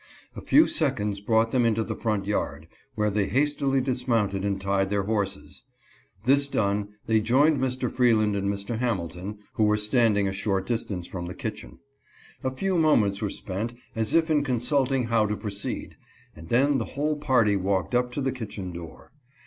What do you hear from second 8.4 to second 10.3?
Mr. Hamilton, who were stand ing